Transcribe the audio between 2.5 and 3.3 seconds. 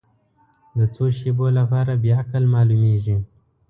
معلومېږي.